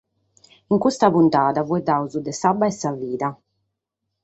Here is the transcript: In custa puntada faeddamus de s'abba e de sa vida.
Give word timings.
In 0.73 0.77
custa 0.85 1.07
puntada 1.15 1.61
faeddamus 1.69 2.13
de 2.25 2.33
s'abba 2.39 2.65
e 2.69 2.73
de 2.73 2.77
sa 2.81 2.91
vida. 3.01 3.27